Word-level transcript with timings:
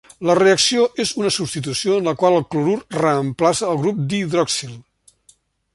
La 0.27 0.35
reacció 0.37 0.85
és 1.03 1.11
una 1.23 1.31
substitució 1.35 1.97
en 2.01 2.09
la 2.11 2.15
qual 2.23 2.39
el 2.39 2.47
clorur 2.55 2.75
reemplaça 2.99 3.69
el 3.75 3.81
grup 3.85 4.03
d'hidroxil. 4.15 4.75